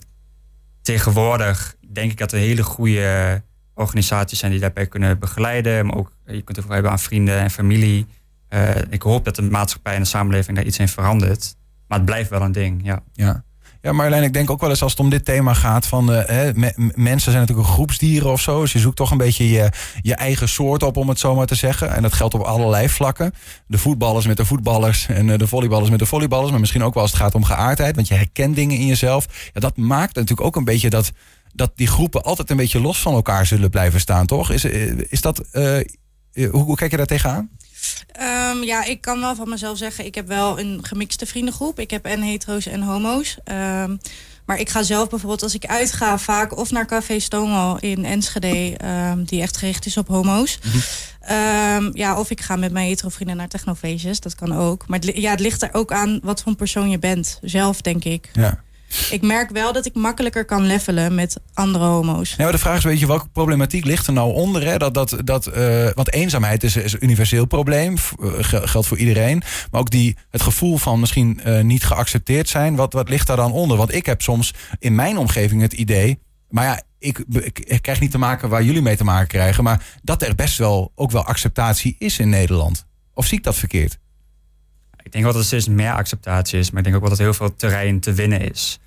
tegenwoordig 0.82 1.76
denk 1.92 2.10
ik 2.10 2.18
dat 2.18 2.32
er 2.32 2.38
hele 2.38 2.62
goede 2.62 3.42
organisaties 3.74 4.38
zijn 4.38 4.50
die 4.50 4.60
daarbij 4.60 4.86
kunnen 4.86 5.18
begeleiden. 5.18 5.86
Maar 5.86 5.96
ook 5.96 6.12
je 6.26 6.42
kunt 6.42 6.56
het 6.56 6.68
hebben 6.68 6.90
aan 6.90 6.98
vrienden 6.98 7.38
en 7.38 7.50
familie. 7.50 8.06
Uh, 8.50 8.70
ik 8.90 9.02
hoop 9.02 9.24
dat 9.24 9.36
de 9.36 9.42
maatschappij 9.42 9.94
en 9.94 10.00
de 10.00 10.08
samenleving 10.08 10.56
daar 10.56 10.66
iets 10.66 10.78
in 10.78 10.88
verandert. 10.88 11.56
Maar 11.86 11.98
het 11.98 12.06
blijft 12.06 12.30
wel 12.30 12.42
een 12.42 12.52
ding, 12.52 12.80
ja. 12.84 13.02
Ja. 13.12 13.44
Ja, 13.82 13.92
Marjolein, 13.92 14.22
ik 14.22 14.32
denk 14.32 14.50
ook 14.50 14.60
wel 14.60 14.70
eens 14.70 14.82
als 14.82 14.90
het 14.90 15.00
om 15.00 15.10
dit 15.10 15.24
thema 15.24 15.54
gaat 15.54 15.86
van 15.86 16.04
me, 16.04 16.92
mensen 16.94 17.32
zijn 17.32 17.46
natuurlijk 17.46 17.68
groepsdieren 17.68 18.30
of 18.30 18.40
zo. 18.40 18.60
Dus 18.60 18.72
je 18.72 18.78
zoekt 18.78 18.96
toch 18.96 19.10
een 19.10 19.16
beetje 19.16 19.50
je, 19.50 19.70
je 20.02 20.14
eigen 20.14 20.48
soort 20.48 20.82
op, 20.82 20.96
om 20.96 21.08
het 21.08 21.18
zo 21.18 21.34
maar 21.34 21.46
te 21.46 21.54
zeggen. 21.54 21.94
En 21.94 22.02
dat 22.02 22.12
geldt 22.12 22.34
op 22.34 22.40
allerlei 22.40 22.88
vlakken. 22.88 23.32
De 23.66 23.78
voetballers 23.78 24.26
met 24.26 24.36
de 24.36 24.44
voetballers 24.44 25.06
en 25.06 25.28
uh, 25.28 25.38
de 25.38 25.46
volleyballers 25.46 25.90
met 25.90 25.98
de 25.98 26.06
volleyballers. 26.06 26.50
Maar 26.50 26.60
misschien 26.60 26.82
ook 26.82 26.94
wel 26.94 27.02
als 27.02 27.12
het 27.12 27.20
gaat 27.20 27.34
om 27.34 27.44
geaardheid, 27.44 27.94
want 27.94 28.08
je 28.08 28.14
herkent 28.14 28.54
dingen 28.54 28.78
in 28.78 28.86
jezelf. 28.86 29.26
Ja, 29.52 29.60
dat 29.60 29.76
maakt 29.76 30.14
natuurlijk 30.14 30.46
ook 30.46 30.56
een 30.56 30.64
beetje 30.64 30.90
dat, 30.90 31.12
dat 31.54 31.72
die 31.74 31.86
groepen 31.86 32.22
altijd 32.22 32.50
een 32.50 32.56
beetje 32.56 32.80
los 32.80 33.00
van 33.00 33.14
elkaar 33.14 33.46
zullen 33.46 33.70
blijven 33.70 34.00
staan, 34.00 34.26
toch? 34.26 34.50
Is, 34.50 34.64
is 35.08 35.20
dat, 35.20 35.44
hoe, 36.32 36.48
hoe 36.50 36.76
kijk 36.76 36.90
je 36.90 36.96
daar 36.96 37.06
tegenaan? 37.06 37.50
Um, 38.20 38.62
ja, 38.62 38.84
ik 38.84 39.00
kan 39.00 39.20
wel 39.20 39.34
van 39.34 39.48
mezelf 39.48 39.78
zeggen, 39.78 40.06
ik 40.06 40.14
heb 40.14 40.26
wel 40.26 40.58
een 40.58 40.80
gemixte 40.82 41.26
vriendengroep. 41.26 41.78
Ik 41.78 41.90
heb 41.90 42.04
en 42.04 42.22
hetero's 42.22 42.66
en 42.66 42.82
homo's. 42.82 43.36
Um, 43.44 44.00
maar 44.44 44.58
ik 44.60 44.68
ga 44.68 44.82
zelf 44.82 45.08
bijvoorbeeld 45.08 45.42
als 45.42 45.54
ik 45.54 45.66
uitga 45.66 46.18
vaak 46.18 46.56
of 46.56 46.70
naar 46.70 46.86
Café 46.86 47.18
Stonewall 47.18 47.76
in 47.80 48.04
Enschede, 48.04 48.76
um, 48.84 49.24
die 49.24 49.40
echt 49.42 49.56
gericht 49.56 49.86
is 49.86 49.96
op 49.96 50.08
homo's. 50.08 50.58
Mm 50.62 50.80
-hmm. 51.20 51.90
ja, 51.94 52.18
of 52.18 52.30
ik 52.30 52.40
ga 52.40 52.56
met 52.56 52.72
mijn 52.72 52.86
hetero 52.86 53.08
vrienden 53.08 53.36
naar 53.36 53.48
technofeestjes, 53.48 54.20
dat 54.20 54.34
kan 54.34 54.56
ook. 54.56 54.86
Maar 54.86 54.98
het, 54.98 55.16
ja, 55.16 55.30
het 55.30 55.40
ligt 55.40 55.62
er 55.62 55.68
ook 55.72 55.92
aan 55.92 56.20
wat 56.22 56.42
voor 56.42 56.54
persoon 56.54 56.90
je 56.90 56.98
bent, 56.98 57.38
zelf 57.42 57.80
denk 57.80 58.04
ik. 58.04 58.30
Ja. 58.32 58.62
Ik 59.10 59.22
merk 59.22 59.50
wel 59.50 59.72
dat 59.72 59.86
ik 59.86 59.94
makkelijker 59.94 60.44
kan 60.44 60.66
levelen 60.66 61.14
met 61.14 61.40
andere 61.54 61.84
homo's. 61.84 62.30
Ja, 62.30 62.42
maar 62.42 62.52
de 62.52 62.58
vraag 62.58 62.76
is, 62.76 62.84
weet 62.84 63.00
je, 63.00 63.06
welke 63.06 63.28
problematiek 63.28 63.84
ligt 63.84 64.06
er 64.06 64.12
nou 64.12 64.32
onder? 64.32 64.64
Hè? 64.64 64.76
Dat, 64.76 64.94
dat, 64.94 65.16
dat, 65.24 65.56
uh, 65.56 65.88
want 65.94 66.12
eenzaamheid 66.12 66.62
is, 66.62 66.76
is 66.76 66.92
een 66.92 67.04
universeel 67.04 67.46
probleem, 67.46 67.96
uh, 68.20 68.32
geldt 68.40 68.86
voor 68.86 68.98
iedereen. 68.98 69.42
Maar 69.70 69.80
ook 69.80 69.90
die, 69.90 70.16
het 70.30 70.42
gevoel 70.42 70.76
van 70.76 71.00
misschien 71.00 71.40
uh, 71.46 71.60
niet 71.60 71.84
geaccepteerd 71.84 72.48
zijn, 72.48 72.76
wat, 72.76 72.92
wat 72.92 73.08
ligt 73.08 73.26
daar 73.26 73.36
dan 73.36 73.52
onder? 73.52 73.76
Want 73.76 73.94
ik 73.94 74.06
heb 74.06 74.22
soms 74.22 74.54
in 74.78 74.94
mijn 74.94 75.16
omgeving 75.18 75.62
het 75.62 75.72
idee, 75.72 76.18
maar 76.48 76.64
ja, 76.64 76.82
ik, 76.98 77.24
ik, 77.30 77.58
ik 77.58 77.82
krijg 77.82 78.00
niet 78.00 78.10
te 78.10 78.18
maken 78.18 78.48
waar 78.48 78.62
jullie 78.62 78.82
mee 78.82 78.96
te 78.96 79.04
maken 79.04 79.28
krijgen, 79.28 79.64
maar 79.64 79.84
dat 80.02 80.22
er 80.22 80.34
best 80.34 80.58
wel 80.58 80.92
ook 80.94 81.10
wel 81.10 81.24
acceptatie 81.24 81.96
is 81.98 82.18
in 82.18 82.28
Nederland. 82.28 82.86
Of 83.14 83.26
zie 83.26 83.38
ik 83.38 83.44
dat 83.44 83.56
verkeerd? 83.56 83.98
Ik 85.02 85.12
denk 85.12 85.24
wel 85.24 85.32
dat 85.32 85.42
er 85.42 85.46
steeds 85.46 85.68
meer 85.68 85.92
acceptatie 85.92 86.58
is, 86.58 86.70
maar 86.70 86.78
ik 86.78 86.84
denk 86.84 86.96
ook 86.96 87.02
wel 87.02 87.10
dat 87.10 87.18
er 87.18 87.24
heel 87.24 87.34
veel 87.34 87.54
terrein 87.54 88.00
te 88.00 88.12
winnen 88.12 88.50
is. 88.50 88.80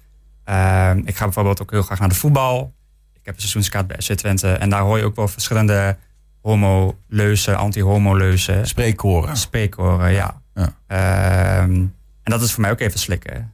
Uh, 0.49 0.91
ik 1.03 1.15
ga 1.15 1.23
bijvoorbeeld 1.23 1.61
ook 1.61 1.71
heel 1.71 1.81
graag 1.81 1.99
naar 1.99 2.09
de 2.09 2.15
voetbal. 2.15 2.73
Ik 3.13 3.21
heb 3.25 3.33
een 3.33 3.39
seizoenskaart 3.39 3.87
bij 3.87 3.95
SC 3.99 4.13
Twente. 4.13 4.51
En 4.51 4.69
daar 4.69 4.81
hoor 4.81 4.97
je 4.97 5.03
ook 5.03 5.15
wel 5.15 5.27
verschillende 5.27 5.97
homo-leuzen, 6.41 7.57
anti-homo-leuzen. 7.57 8.67
Spreekkoren. 8.67 9.37
Spreekkoren, 9.37 10.11
ja. 10.11 10.41
ja. 10.53 10.75
Uh, 10.87 11.57
en 11.59 11.93
dat 12.23 12.41
is 12.41 12.51
voor 12.51 12.61
mij 12.61 12.71
ook 12.71 12.79
even 12.79 12.99
slikken. 12.99 13.53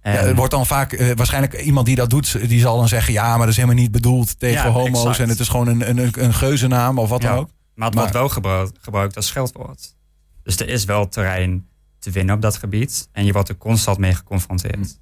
En... 0.00 0.12
Ja, 0.12 0.18
er 0.18 0.34
wordt 0.34 0.50
dan 0.50 0.66
vaak, 0.66 0.92
uh, 0.92 1.12
waarschijnlijk 1.14 1.60
iemand 1.60 1.86
die 1.86 1.96
dat 1.96 2.10
doet, 2.10 2.48
die 2.48 2.60
zal 2.60 2.76
dan 2.78 2.88
zeggen... 2.88 3.12
ja, 3.12 3.28
maar 3.28 3.38
dat 3.38 3.48
is 3.48 3.56
helemaal 3.56 3.80
niet 3.80 3.90
bedoeld 3.90 4.38
tegen 4.38 4.64
ja, 4.64 4.70
homo's... 4.70 4.98
exact. 4.98 5.18
en 5.18 5.28
het 5.28 5.40
is 5.40 5.48
gewoon 5.48 5.66
een, 5.66 5.88
een, 5.98 6.12
een 6.18 6.34
geuzennaam 6.34 6.98
of 6.98 7.08
wat 7.08 7.22
ja, 7.22 7.28
dan 7.28 7.38
ook. 7.38 7.50
Maar 7.74 7.88
het 7.88 7.96
wordt 7.98 8.12
wel 8.12 8.28
gebruikt, 8.28 8.78
gebruikt 8.80 9.16
als 9.16 9.26
scheldwoord. 9.26 9.94
Dus 10.42 10.56
er 10.60 10.68
is 10.68 10.84
wel 10.84 11.08
terrein 11.08 11.68
te 11.98 12.10
winnen 12.10 12.34
op 12.34 12.42
dat 12.42 12.56
gebied. 12.56 13.08
En 13.12 13.24
je 13.24 13.32
wordt 13.32 13.48
er 13.48 13.56
constant 13.56 13.98
mee 13.98 14.14
geconfronteerd. 14.14 14.98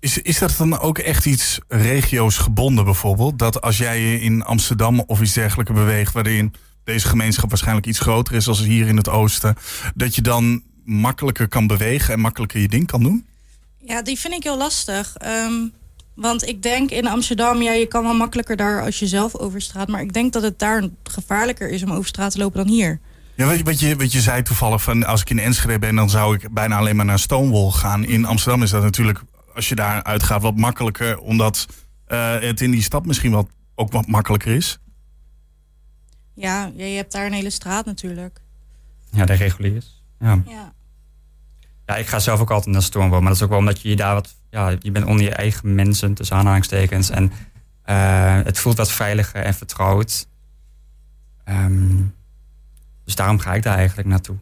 Is, 0.00 0.18
is 0.18 0.38
dat 0.38 0.54
dan 0.58 0.78
ook 0.78 0.98
echt 0.98 1.26
iets 1.26 1.58
regio's 1.68 2.38
gebonden 2.38 2.84
bijvoorbeeld? 2.84 3.38
Dat 3.38 3.60
als 3.60 3.78
jij 3.78 4.00
je 4.00 4.20
in 4.20 4.42
Amsterdam 4.42 5.00
of 5.00 5.20
iets 5.20 5.32
dergelijks 5.32 5.72
beweegt... 5.72 6.12
waarin 6.12 6.54
deze 6.84 7.08
gemeenschap 7.08 7.48
waarschijnlijk 7.48 7.86
iets 7.86 7.98
groter 7.98 8.34
is 8.34 8.48
als 8.48 8.60
hier 8.60 8.86
in 8.86 8.96
het 8.96 9.08
oosten... 9.08 9.56
dat 9.94 10.14
je 10.14 10.22
dan 10.22 10.62
makkelijker 10.84 11.48
kan 11.48 11.66
bewegen 11.66 12.14
en 12.14 12.20
makkelijker 12.20 12.60
je 12.60 12.68
ding 12.68 12.86
kan 12.86 13.02
doen? 13.02 13.26
Ja, 13.78 14.02
die 14.02 14.18
vind 14.18 14.34
ik 14.34 14.42
heel 14.42 14.56
lastig. 14.56 15.14
Um, 15.26 15.72
want 16.14 16.48
ik 16.48 16.62
denk 16.62 16.90
in 16.90 17.06
Amsterdam, 17.06 17.62
ja, 17.62 17.72
je 17.72 17.86
kan 17.86 18.02
wel 18.02 18.14
makkelijker 18.14 18.56
daar 18.56 18.82
als 18.82 18.98
je 18.98 19.06
zelf 19.06 19.36
over 19.36 19.60
straat... 19.60 19.88
maar 19.88 20.00
ik 20.00 20.12
denk 20.12 20.32
dat 20.32 20.42
het 20.42 20.58
daar 20.58 20.88
gevaarlijker 21.02 21.68
is 21.70 21.82
om 21.82 21.92
over 21.92 22.06
straat 22.06 22.32
te 22.32 22.38
lopen 22.38 22.64
dan 22.64 22.74
hier. 22.74 23.00
Ja, 23.34 23.46
wat, 23.46 23.60
wat, 23.60 23.80
je, 23.80 23.96
wat 23.96 24.12
je 24.12 24.20
zei 24.20 24.42
toevallig, 24.42 24.82
van 24.82 25.04
als 25.04 25.20
ik 25.20 25.30
in 25.30 25.38
Enschede 25.38 25.78
ben... 25.78 25.94
dan 25.94 26.10
zou 26.10 26.34
ik 26.34 26.52
bijna 26.52 26.76
alleen 26.76 26.96
maar 26.96 27.04
naar 27.04 27.18
Stonewall 27.18 27.70
gaan. 27.70 28.04
In 28.04 28.24
Amsterdam 28.24 28.62
is 28.62 28.70
dat 28.70 28.82
natuurlijk 28.82 29.20
als 29.56 29.68
je 29.68 29.74
daar 29.74 30.02
uitgaat 30.02 30.42
wat 30.42 30.56
makkelijker, 30.56 31.18
omdat 31.18 31.66
uh, 32.08 32.40
het 32.40 32.60
in 32.60 32.70
die 32.70 32.82
stad 32.82 33.06
misschien 33.06 33.30
wat 33.30 33.48
ook 33.74 33.92
wat 33.92 34.06
makkelijker 34.06 34.54
is. 34.54 34.78
Ja, 36.34 36.70
je 36.76 36.82
hebt 36.82 37.12
daar 37.12 37.26
een 37.26 37.32
hele 37.32 37.50
straat 37.50 37.84
natuurlijk. 37.84 38.40
Ja, 39.10 39.24
de 39.24 39.32
reguliers. 39.32 40.02
Ja. 40.18 40.42
ja. 40.46 40.74
Ja, 41.86 41.96
ik 41.96 42.06
ga 42.06 42.18
zelf 42.18 42.40
ook 42.40 42.50
altijd 42.50 42.72
naar 42.74 42.82
Stonewall. 42.82 43.18
Maar 43.18 43.28
dat 43.28 43.36
is 43.36 43.42
ook 43.42 43.48
wel 43.48 43.58
omdat 43.58 43.80
je 43.80 43.88
je 43.88 43.96
daar 43.96 44.14
wat... 44.14 44.34
Ja, 44.50 44.76
je 44.80 44.90
bent 44.90 45.04
onder 45.04 45.24
je 45.24 45.34
eigen 45.34 45.74
mensen, 45.74 46.14
tussen 46.14 46.36
aanhalingstekens. 46.36 47.10
En 47.10 47.32
eh, 47.82 48.40
het 48.42 48.58
voelt 48.58 48.76
wat 48.76 48.92
veiliger 48.92 49.42
en 49.42 49.54
vertrouwd. 49.54 50.26
Ehm, 51.44 52.02
dus 53.04 53.14
daarom 53.14 53.38
ga 53.38 53.54
ik 53.54 53.62
daar 53.62 53.76
eigenlijk 53.76 54.08
naartoe. 54.08 54.36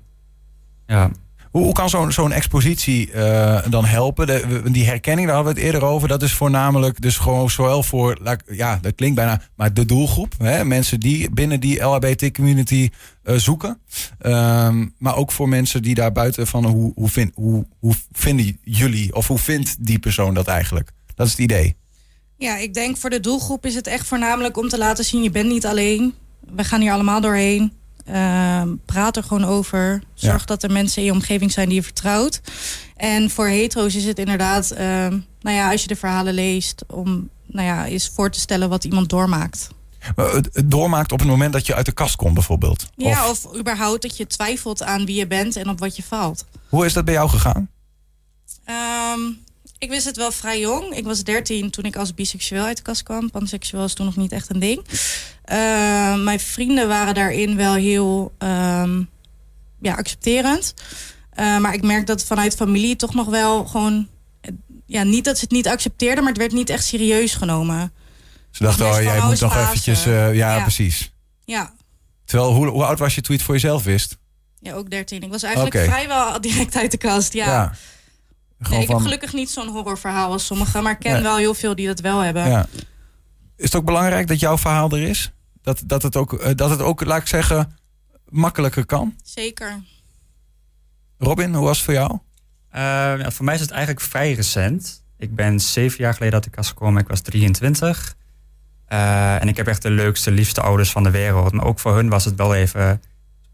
Ja. 0.87 1.11
Hoe, 1.55 1.73
kan 1.73 1.91
zo'n 1.91 2.13
zo'n 2.13 2.33
expositie 2.33 3.13
eh, 3.13 3.71
dan 3.71 3.85
helpen? 3.85 4.27
De, 4.27 4.63
die 4.71 4.85
herkenning, 4.85 5.27
daar 5.27 5.37
hadden 5.37 5.55
we 5.55 5.61
het 5.61 5.69
eerder 5.69 5.89
over. 5.89 6.09
Dat 6.09 6.23
is 6.23 6.33
voornamelijk 6.33 7.01
dus 7.01 7.17
gewoon 7.17 7.51
zowel 7.51 7.83
voor, 7.83 8.39
ja, 8.47 8.79
dat 8.83 8.95
klinkt 8.95 9.17
bijna, 9.17 9.43
maar 9.57 9.75
de 9.75 9.85
doelgroep. 9.85 10.35
Hè? 10.39 10.65
Mensen 10.65 11.01
die 11.01 11.31
binnen 11.31 11.61
die 11.61 11.81
LHBT-community 11.83 12.91
eh, 13.23 13.37
zoeken. 13.37 13.81
Ehm, 14.19 14.87
maar 14.99 15.17
ook 15.17 15.33
voor 15.33 15.49
mensen 15.49 15.83
die 15.83 15.95
daar 15.95 16.13
buiten 16.13 16.47
van, 16.47 16.65
hoe, 16.65 16.93
hoe, 16.95 17.09
vind, 17.09 17.31
hoe, 17.35 17.67
hoe 17.79 17.95
vinden 18.13 18.59
jullie 18.63 19.15
of 19.15 19.27
hoe 19.27 19.39
vindt 19.39 19.87
die 19.87 19.99
persoon 19.99 20.35
dat 20.35 20.47
eigenlijk? 20.47 20.91
Dat 21.15 21.27
is 21.27 21.33
het 21.33 21.41
idee. 21.41 21.77
Ja, 22.37 22.57
ik 22.57 22.75
denk 22.75 22.97
voor 22.97 23.11
de 23.11 23.21
doelgroep 23.21 23.67
is 23.67 23.75
het 23.75 23.87
echt 23.87 24.07
voornamelijk 24.07 24.57
om 24.57 24.69
te 24.69 24.79
laten 24.79 25.05
zien... 25.05 25.23
je 25.23 25.31
bent 25.31 25.49
niet 25.49 25.67
alleen. 25.67 26.15
We 26.55 26.65
gaan 26.65 26.81
hier 26.81 26.93
allemaal 26.93 27.21
doorheen. 27.21 27.73
Ehm, 28.05 28.69
praat 28.85 29.17
er 29.17 29.23
gewoon 29.23 29.45
over. 29.45 30.03
Zorg 30.15 30.41
Ja. 30.41 30.47
dat 30.47 30.63
er 30.63 30.73
mensen 30.73 30.99
in 31.01 31.05
je 31.07 31.13
omgeving 31.13 31.53
zijn 31.53 31.67
die 31.69 31.77
je 31.77 31.83
vertrouwt. 31.83 32.41
En 32.97 33.31
voor 33.31 33.47
hetero's 33.47 33.95
is 33.95 34.05
het 34.05 34.19
inderdaad... 34.19 34.71
ehm, 34.71 35.19
nou 35.41 35.57
ja, 35.57 35.71
als 35.71 35.83
je 35.83 35.89
de 35.89 35.97
verhalen 35.97 36.35
leest... 36.35 36.85
om 36.89 37.29
nou 37.47 37.67
ja, 37.67 37.87
eens 37.87 38.09
voor 38.15 38.31
te 38.31 38.41
stellen 38.41 38.69
wat 38.69 38.85
iemand 38.85 39.09
doormaakt. 39.09 39.69
Het, 40.17 40.51
doormaakt 40.65 41.13
op 41.13 41.19
het 41.19 41.29
moment 41.29 41.53
dat 41.53 41.67
je 41.67 41.75
uit 41.75 41.87
de 41.87 41.93
kast 41.93 42.17
komt 42.17 42.35
bijvoorbeeld. 42.35 42.87
Ja, 42.97 43.29
Of, 43.31 43.45
of 43.45 43.57
überhaupt 43.59 44.03
dat 44.03 44.17
je 44.17 44.27
twijfelt 44.27 44.83
aan 44.83 45.07
wie 45.07 45.17
je 45.17 45.27
bent 45.27 45.57
en 45.57 45.69
op 45.69 45.79
wat 45.79 45.97
je 45.97 46.03
valt. 46.03 46.45
hoe 46.69 46.85
is 46.87 46.93
dat 46.93 47.05
bij 47.05 47.15
jou 47.15 47.29
gegaan? 47.29 47.69
Ehm, 48.65 49.21
ik 49.79 49.89
wist 49.91 50.05
het 50.05 50.17
wel 50.17 50.33
vrij 50.33 50.61
jong. 50.61 50.97
Ik 50.97 51.05
was 51.05 51.23
13 51.25 51.71
toen 51.71 51.85
ik 51.85 51.97
als 51.97 52.15
biseksueel 52.15 52.65
uit 52.65 52.77
de 52.77 52.83
kast 52.83 53.03
kwam. 53.03 53.31
Panseksueel 53.31 53.83
was 53.83 53.93
toen 53.93 54.07
nog 54.07 54.17
niet 54.17 54.33
echt 54.33 54.51
een 54.51 54.61
ding. 54.61 54.85
Ehm, 55.45 56.25
mijn 56.25 56.41
vrienden 56.41 56.89
waren 56.89 57.15
daarin 57.15 57.57
wel 57.57 57.75
heel 57.75 58.35
ehm, 58.39 59.03
ja, 59.81 59.95
accepterend. 59.95 60.75
Eh, 61.31 61.59
maar 61.59 61.75
ik 61.75 61.83
merk 61.83 62.07
dat 62.07 62.25
vanuit 62.25 62.55
familie 62.55 62.97
toch 62.97 63.15
nog 63.15 63.27
wel 63.27 63.65
gewoon... 63.65 64.09
eh, 64.41 64.51
Ja, 64.87 65.03
niet 65.03 65.25
dat 65.25 65.37
ze 65.39 65.43
het 65.45 65.53
niet 65.53 65.69
accepteerden, 65.69 66.19
maar 66.25 66.33
het 66.33 66.41
werd 66.41 66.53
niet 66.53 66.71
echt 66.71 66.85
serieus 66.85 67.35
genomen. 67.35 67.93
Ze 68.51 68.63
dachten, 68.63 68.87
oh, 68.87 69.03
jij 69.03 69.21
moet 69.25 69.41
nog 69.41 69.57
eventjes... 69.57 70.07
eh, 70.07 70.35
ja, 70.35 70.55
Ja. 70.57 70.61
precies. 70.63 71.13
Ja, 71.45 71.73
Terwijl, 72.25 72.53
hoe, 72.55 72.67
hoe 72.69 72.85
oud 72.85 72.99
was 72.99 73.15
je 73.15 73.21
toen 73.21 73.31
je 73.31 73.37
het 73.37 73.45
voor 73.47 73.55
jezelf 73.55 73.83
wist? 73.85 74.19
ja 74.61 74.73
ook 74.75 74.91
13. 74.91 75.23
Ik 75.23 75.31
was 75.31 75.43
eigenlijk 75.43 75.77
vrijwel 75.85 76.41
direct 76.41 76.77
uit 76.77 76.91
de 76.91 76.97
kast. 76.97 77.33
Ja. 77.33 77.65
Nee, 77.65 77.75
Gewoon 78.69 78.83
ik 78.83 78.89
heb 78.89 78.99
gelukkig 78.99 79.33
niet 79.33 79.51
zo'n 79.51 79.69
horrorverhaal 79.69 80.33
als 80.33 80.47
sommigen, 80.47 80.83
maar 80.83 80.93
ik 80.93 80.99
ken 80.99 81.13
Nee. 81.13 81.23
wel 81.23 81.37
heel 81.37 81.55
veel 81.55 81.75
die 81.75 81.87
dat 81.87 82.01
wel 82.01 82.19
hebben. 82.21 82.49
ja. 82.49 82.67
Is 83.57 83.65
het 83.65 83.75
ook 83.75 83.85
belangrijk 83.85 84.29
dat 84.29 84.41
jouw 84.41 84.59
verhaal 84.59 84.91
er 84.91 85.03
is? 85.03 85.33
Dat, 85.65 85.83
dat, 85.87 86.03
het 86.03 86.17
ook, 86.17 86.33
eh, 86.33 86.55
dat 86.55 86.71
het 86.71 86.81
ook, 86.81 87.05
laat 87.05 87.21
ik 87.21 87.27
zeggen, 87.27 87.77
makkelijker 88.29 88.87
kan? 88.87 89.15
Zeker. 89.23 89.83
Robin, 91.19 91.55
hoe 91.55 91.65
was 91.65 91.77
het 91.77 91.85
voor 91.85 91.95
jou? 91.95 92.19
ja, 93.19 93.31
voor 93.31 93.45
mij 93.45 93.55
is 93.55 93.61
het 93.61 93.71
eigenlijk 93.71 94.01
vrij 94.01 94.33
recent. 94.33 95.05
Ik 95.19 95.35
ben 95.35 95.61
zeven 95.61 95.99
jaar 95.99 96.13
geleden 96.13 96.35
uit 96.35 96.45
de 96.45 96.51
kast 96.51 96.69
gekomen. 96.69 97.03
Ik 97.03 97.09
was 97.09 97.21
23. 97.21 98.17
Eh, 98.87 99.43
en 99.43 99.49
ik 99.49 99.57
heb 99.57 99.67
echt 99.67 99.83
de 99.83 99.91
leukste, 99.91 100.31
liefste 100.31 100.61
ouders 100.61 100.91
van 100.91 101.03
de 101.03 101.11
wereld. 101.11 101.53
Maar 101.53 101.65
ook 101.65 101.79
voor 101.79 101.95
hun 101.95 102.09
was 102.09 102.25
het 102.25 102.35
wel 102.35 102.55
even... 102.55 103.01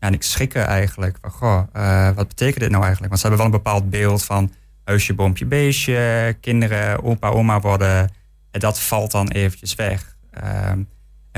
Ja, 0.00 0.06
en 0.06 0.12
ik 0.12 0.22
schrikken 0.22 0.66
eigenlijk. 0.66 1.18
Van, 1.20 1.30
goh, 1.30 1.62
eh, 1.72 2.10
wat 2.14 2.28
betekent 2.28 2.60
dit 2.60 2.70
nou 2.70 2.82
eigenlijk? 2.82 3.12
Want 3.12 3.20
ze 3.20 3.28
hebben 3.28 3.46
wel 3.46 3.54
een 3.54 3.62
bepaald 3.62 3.90
beeld 3.90 4.24
van... 4.24 4.52
huisje, 4.84 5.14
boompje, 5.14 5.46
beestje, 5.46 6.36
kinderen, 6.40 7.02
opa, 7.02 7.28
oma 7.28 7.60
worden. 7.60 8.10
En 8.50 8.60
dat 8.60 8.80
valt 8.80 9.10
dan 9.10 9.28
eventjes 9.28 9.74
weg. 9.74 10.16
Ehm, 10.30 10.82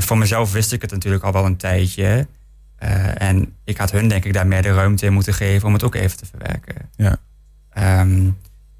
en 0.02 0.08
voor 0.08 0.18
mezelf 0.18 0.52
wist 0.52 0.72
ik 0.72 0.82
het 0.82 0.90
natuurlijk 0.90 1.24
al 1.24 1.32
wel 1.32 1.44
een 1.44 1.56
tijdje. 1.56 2.26
Eh, 2.76 3.22
en 3.22 3.56
ik 3.64 3.76
had 3.76 3.90
hun 3.90 4.08
denk 4.08 4.24
ik 4.24 4.32
daar 4.32 4.46
meer 4.46 4.62
de 4.62 4.74
ruimte 4.74 5.06
in 5.06 5.12
moeten 5.12 5.34
geven... 5.34 5.66
om 5.68 5.72
het 5.72 5.82
ook 5.84 5.94
even 5.94 6.16
te 6.16 6.26
verwerken. 6.26 6.74
Ja. 6.96 7.16
Ehm, 7.70 8.10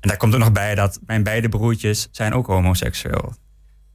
en 0.00 0.08
daar 0.08 0.16
komt 0.16 0.34
ook 0.34 0.40
nog 0.40 0.52
bij 0.52 0.74
dat 0.74 0.98
mijn 1.06 1.22
beide 1.22 1.48
broertjes 1.48 2.08
zijn 2.10 2.34
ook 2.34 2.46
homoseksueel. 2.46 3.34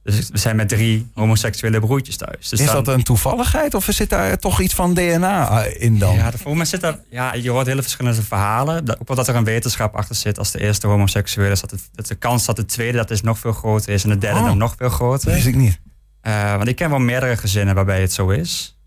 Dus 0.02 0.28
we 0.30 0.38
zijn 0.38 0.56
met 0.56 0.68
drie 0.68 1.06
homoseksuele 1.14 1.80
broertjes 1.80 2.16
thuis. 2.16 2.48
Dus 2.48 2.60
is 2.60 2.66
dan- 2.66 2.84
dat 2.84 2.94
een 2.94 3.02
toevalligheid 3.02 3.74
of 3.74 3.84
zit 3.90 4.10
daar 4.10 4.38
toch 4.38 4.60
iets 4.60 4.74
van 4.74 4.94
DNA 4.94 5.62
in 5.64 5.98
dan? 5.98 6.14
Ja, 6.14 6.32
voor 6.32 6.56
mij 6.56 6.66
zit 6.66 6.80
daar, 6.80 6.98
ja, 7.10 7.34
je 7.34 7.50
hoort 7.50 7.66
hele 7.66 7.82
verschillende 7.82 8.22
verhalen. 8.22 8.84
Dat- 8.84 9.00
Ook 9.00 9.08
wel 9.08 9.16
dat 9.16 9.28
er 9.28 9.34
een 9.36 9.44
wetenschap 9.44 9.94
achter 9.94 10.14
zit. 10.14 10.38
Als 10.38 10.50
de 10.50 10.60
eerste 10.60 10.86
homoseksueel 10.86 11.50
is, 11.50 11.60
dat, 11.60 11.70
het, 11.70 11.88
dat 11.94 12.06
de 12.06 12.14
kans 12.14 12.44
dat 12.46 12.56
de 12.56 12.64
tweede 12.64 12.96
dat 12.98 13.10
is 13.10 13.20
nog 13.22 13.38
veel 13.38 13.52
groter 13.52 13.92
is 13.92 14.02
en 14.04 14.10
de 14.10 14.18
derde 14.18 14.40
Oh. 14.40 14.46
dan 14.46 14.58
nog 14.58 14.74
veel 14.78 14.88
groter. 14.88 15.24
Dat 15.26 15.34
wist 15.34 15.46
ik 15.46 15.54
niet. 15.54 15.80
Eh, 16.20 16.56
want 16.56 16.68
ik 16.68 16.76
ken 16.76 16.90
wel 16.90 16.98
meerdere 16.98 17.36
gezinnen 17.36 17.74
waarbij 17.74 18.00
het 18.00 18.12
zo 18.12 18.28
is. 18.28 18.78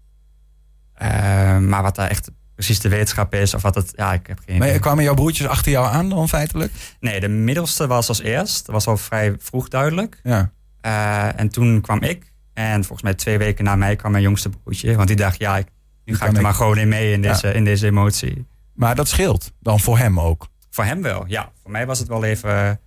Eh, 0.94 1.58
maar 1.58 1.82
wat 1.82 1.96
daar 1.96 2.10
echt 2.10 2.32
precies 2.56 2.80
de 2.80 2.90
wetenschap 2.90 3.34
is, 3.34 3.54
of 3.54 3.62
wat 3.62 3.76
het, 3.76 3.94
ja, 3.96 4.14
ik 4.14 4.28
heb 4.28 4.40
geen 4.46 4.58
Maar 4.58 4.68
idee. 4.68 4.80
kwamen 4.80 5.04
jouw 5.04 5.14
broertjes 5.14 5.48
achter 5.48 5.72
jou 5.72 5.88
aan 5.94 6.10
dan 6.10 6.30
feitelijk? 6.30 6.72
Nee, 7.00 7.20
de 7.20 7.28
middelste 7.28 7.88
was 7.88 8.08
als 8.08 8.22
eerst. 8.22 8.66
Dat 8.66 8.76
was 8.76 8.88
al 8.88 8.98
vrij 8.98 9.36
vroeg 9.40 9.68
duidelijk. 9.68 10.20
Ja. 10.24 10.52
Eh, 10.82 11.40
en 11.40 11.50
toen 11.50 11.82
kwam 11.82 12.02
ik. 12.02 12.32
En 12.54 12.76
volgens 12.84 13.02
mij 13.02 13.14
twee 13.14 13.38
weken 13.38 13.64
na 13.64 13.76
mij 13.76 13.96
kwam 13.96 14.12
mijn 14.12 14.24
jongste 14.24 14.50
broertje. 14.50 14.96
Want 14.96 15.08
die 15.08 15.18
dacht, 15.18 15.40
ja, 15.40 15.58
ik, 15.58 15.68
nu 16.06 16.16
ga 16.16 16.26
ik 16.26 16.32
er 16.32 16.38
ik. 16.38 16.44
maar 16.44 16.54
gewoon 16.54 16.78
in 16.78 16.88
mee 16.88 17.12
in 17.14 17.22
Ja. 17.24 17.32
deze, 17.32 17.54
in 17.54 17.64
deze 17.64 17.86
emotie. 17.88 18.46
Maar 18.74 18.96
dat 18.96 19.08
scheelt 19.08 19.52
dan 19.60 19.80
voor 19.80 19.98
hem 19.98 20.20
ook. 20.20 20.48
Voor 20.70 20.84
hem 20.86 21.02
wel, 21.02 21.24
ja. 21.28 21.52
Voor 21.62 21.72
mij 21.72 21.86
was 21.86 22.00
het 22.00 22.08
wel 22.08 22.24
even, 22.24 22.80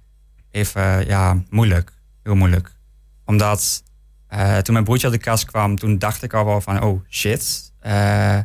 even 0.50 1.06
ja, 1.06 1.42
moeilijk. 1.50 1.92
Heel 2.22 2.34
moeilijk. 2.34 2.72
Omdat 3.24 3.82
eh, 4.35 4.57
toen 4.59 4.73
mijn 4.73 4.85
broertje 4.85 5.07
uit 5.09 5.17
de 5.17 5.23
kast 5.23 5.45
kwam, 5.45 5.79
toen 5.79 5.99
dacht 5.99 6.23
ik 6.23 6.33
al 6.33 6.45
wel 6.45 6.61
van, 6.61 6.83
oh 6.83 7.00
shit. 7.09 7.73
eh, 7.81 8.38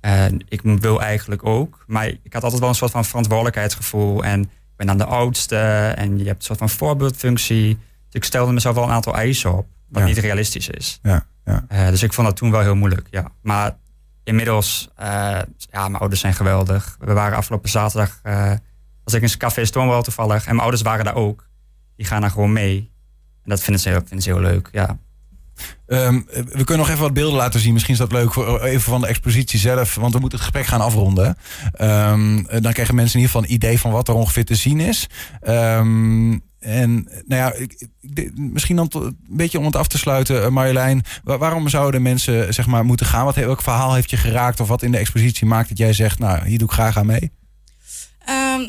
eh, 0.00 0.32
ik 0.48 0.60
wil 0.62 1.02
eigenlijk 1.02 1.44
ook. 1.46 1.84
Maar 1.86 2.06
ik 2.06 2.32
had 2.32 2.42
altijd 2.42 2.60
wel 2.60 2.68
een 2.68 2.74
soort 2.74 2.90
van 2.90 3.04
verantwoordelijkheidsgevoel. 3.04 4.24
En 4.24 4.42
ik 4.42 4.76
ben 4.76 4.86
dan 4.86 4.98
de 4.98 5.04
oudste. 5.04 5.56
En 5.96 6.18
je 6.18 6.24
hebt 6.24 6.38
een 6.38 6.44
soort 6.44 6.58
van 6.58 6.68
voorbeeldfunctie. 6.68 7.74
Dus 7.74 8.14
ik 8.14 8.24
stelde 8.24 8.52
mezelf 8.52 8.74
wel 8.74 8.84
een 8.84 8.90
aantal 8.90 9.14
eisen 9.14 9.52
op. 9.56 9.66
Wat 9.88 10.02
Ja. 10.02 10.08
niet 10.08 10.18
realistisch 10.18 10.68
is. 10.68 10.98
Ja, 11.02 11.26
ja. 11.44 11.90
Dus 11.90 12.02
ik 12.02 12.12
vond 12.12 12.26
dat 12.26 12.36
toen 12.36 12.50
wel 12.50 12.60
heel 12.60 12.74
moeilijk, 12.76 13.06
ja. 13.10 13.30
Maar 13.42 13.76
inmiddels, 14.24 14.88
ja, 14.96 15.46
mijn 15.70 15.96
ouders 15.96 16.20
zijn 16.20 16.34
geweldig. 16.34 16.96
We 17.00 17.12
waren 17.12 17.36
afgelopen 17.36 17.68
zaterdag, 17.70 18.20
was 19.04 19.14
ik 19.14 19.22
in 19.22 19.28
een 19.32 19.38
café 19.38 19.64
Stonewall 19.64 20.02
toevallig. 20.02 20.40
En 20.42 20.48
mijn 20.48 20.60
ouders 20.60 20.82
waren 20.82 21.04
daar 21.04 21.14
ook. 21.14 21.48
Die 21.96 22.06
gaan 22.06 22.20
daar 22.20 22.30
gewoon 22.30 22.52
mee. 22.52 22.90
En 23.42 23.50
dat 23.50 23.60
vinden 23.62 23.82
ze 23.82 23.90
vinden 23.90 24.22
ze 24.22 24.30
heel 24.30 24.40
leuk, 24.40 24.68
ja. 24.72 24.98
Ehm, 25.86 26.20
we 26.26 26.64
kunnen 26.64 26.76
nog 26.78 26.88
even 26.88 27.00
wat 27.02 27.12
beelden 27.14 27.36
laten 27.38 27.60
zien. 27.60 27.72
Misschien 27.72 27.94
is 27.94 28.00
dat 28.00 28.12
leuk 28.12 28.32
voor 28.32 28.62
even 28.62 28.80
van 28.80 29.00
de 29.00 29.06
expositie 29.06 29.58
zelf. 29.58 29.94
Want 29.94 30.12
we 30.14 30.18
moeten 30.20 30.38
het 30.38 30.48
gesprek 30.48 30.66
gaan 30.66 30.80
afronden. 30.80 31.36
Ehm, 31.72 32.42
dan 32.60 32.72
krijgen 32.72 32.94
mensen 32.94 33.14
in 33.14 33.20
ieder 33.20 33.34
geval 33.34 33.42
een 33.42 33.52
idee 33.54 33.80
van 33.80 33.90
wat 33.90 34.08
er 34.08 34.14
ongeveer 34.14 34.44
te 34.44 34.54
zien 34.54 34.80
is. 34.80 35.06
Ehm, 35.40 36.38
en 36.58 37.08
nou 37.26 37.42
ja, 37.42 37.54
misschien 38.34 38.76
dan 38.76 38.88
een 38.92 39.16
beetje 39.28 39.58
om 39.58 39.64
het 39.64 39.76
af 39.76 39.88
te 39.88 39.98
sluiten, 39.98 40.42
eh, 40.44 40.48
Marjolein. 40.48 41.02
Wa- 41.24 41.38
waarom 41.38 41.68
zouden 41.68 42.02
mensen 42.02 42.54
zeg 42.54 42.66
maar 42.66 42.84
moeten 42.84 43.06
gaan? 43.06 43.24
Wat, 43.24 43.34
welk 43.34 43.62
verhaal 43.62 43.94
heeft 43.94 44.10
je 44.10 44.16
geraakt? 44.16 44.60
Of 44.60 44.68
wat 44.68 44.82
in 44.82 44.92
de 44.92 44.98
expositie 44.98 45.46
maakt 45.46 45.68
dat 45.68 45.78
jij 45.78 45.92
zegt, 45.92 46.18
nou, 46.18 46.46
hier 46.48 46.58
doe 46.58 46.68
ik 46.68 46.74
graag 46.74 46.96
aan 46.98 47.06
mee? 47.06 47.30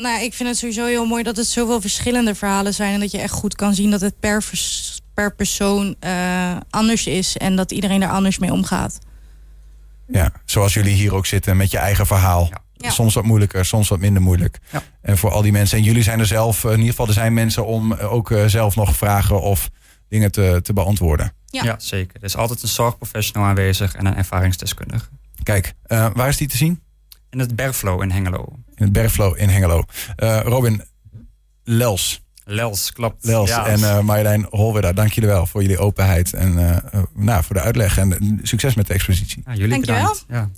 Nou, 0.00 0.22
ik 0.22 0.34
vind 0.34 0.48
het 0.48 0.58
sowieso 0.58 0.86
heel 0.86 1.06
mooi 1.06 1.22
dat 1.22 1.36
het 1.36 1.46
zoveel 1.46 1.80
verschillende 1.80 2.34
verhalen 2.34 2.74
zijn. 2.74 2.94
En 2.94 3.00
dat 3.00 3.10
je 3.10 3.18
echt 3.18 3.32
goed 3.32 3.54
kan 3.54 3.74
zien 3.74 3.90
dat 3.90 4.00
het 4.00 4.20
per, 4.20 4.42
vers- 4.42 4.97
per 5.18 5.34
persoon 5.34 5.96
eh, 6.00 6.56
anders 6.70 7.06
is. 7.06 7.36
En 7.36 7.56
dat 7.56 7.72
iedereen 7.72 8.02
er 8.02 8.10
anders 8.10 8.38
mee 8.38 8.52
omgaat. 8.52 8.98
Ja, 10.06 10.32
zoals 10.44 10.74
jullie 10.74 10.94
hier 10.94 11.14
ook 11.14 11.26
zitten 11.26 11.56
met 11.56 11.70
je 11.70 11.78
eigen 11.78 12.06
verhaal. 12.06 12.46
Ja. 12.50 12.60
Ja. 12.72 12.90
Soms 12.90 13.14
wat 13.14 13.24
moeilijker, 13.24 13.64
soms 13.64 13.88
wat 13.88 13.98
minder 13.98 14.22
moeilijk. 14.22 14.58
Ja. 14.72 14.82
En 15.00 15.18
voor 15.18 15.30
al 15.30 15.42
die 15.42 15.52
mensen. 15.52 15.78
En 15.78 15.84
jullie 15.84 16.02
zijn 16.02 16.20
er 16.20 16.26
zelf, 16.26 16.64
eh, 16.64 16.70
in 16.70 16.76
ieder 16.76 16.90
geval, 16.90 17.06
er 17.06 17.12
zijn 17.12 17.34
mensen 17.34 17.66
om 17.66 17.92
eh, 17.92 18.12
ook 18.12 18.32
zelf 18.46 18.76
nog 18.76 18.96
vragen 18.96 19.40
of 19.40 19.70
dingen 20.08 20.32
te, 20.32 20.60
te 20.62 20.72
beantwoorden. 20.72 21.32
Ja. 21.46 21.64
Ja. 21.64 21.74
zeker. 21.78 22.16
Er 22.16 22.24
is 22.24 22.36
altijd 22.36 22.62
een 22.62 22.68
zorgprofessional 22.68 23.48
aanwezig 23.48 23.94
en 23.94 24.06
een 24.06 24.16
ervaringsdeskundige. 24.16 25.08
Kijk, 25.42 25.74
eh, 25.82 26.08
waar 26.14 26.28
is 26.28 26.36
die 26.36 26.48
te 26.48 26.56
zien? 26.56 26.82
In 27.30 27.38
het 27.38 27.56
Bergflow 27.56 28.02
in 28.02 28.10
Hengelo. 28.10 28.52
In 28.74 28.84
het 28.84 28.92
Bergflow 28.92 29.38
in 29.38 29.48
Hengelo. 29.48 29.82
Eh, 30.16 30.40
Robin 30.40 30.82
Lels, 31.64 32.22
Lels, 32.50 32.92
klopt. 32.92 33.24
Lels 33.24 33.48
Ja. 33.48 33.66
en 33.66 33.82
eh 33.82 34.00
Marjolein 34.00 34.46
Holwerda, 34.50 34.92
dank 34.92 35.12
jullie 35.12 35.30
wel 35.30 35.46
voor 35.46 35.62
jullie 35.62 35.78
openheid 35.78 36.32
en 36.32 36.58
eh, 36.58 36.76
eh, 36.76 37.02
nou, 37.14 37.44
voor 37.44 37.54
de 37.54 37.60
uitleg. 37.62 37.98
En 37.98 38.38
succes 38.42 38.74
met 38.74 38.86
de 38.86 38.92
expositie. 38.94 39.42
Ja, 39.46 39.52
jullie 39.54 39.68
Dankjewel. 39.68 40.00
bedankt. 40.00 40.24
Ja. 40.28 40.50